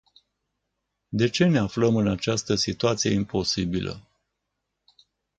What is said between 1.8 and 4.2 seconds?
în această situație imposibilă?